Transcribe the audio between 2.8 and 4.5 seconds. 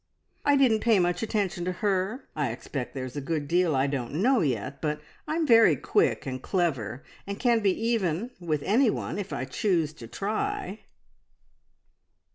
there's a good deal I don't know